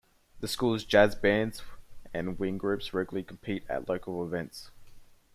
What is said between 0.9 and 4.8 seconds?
bands and wind groups regularly compete at local events.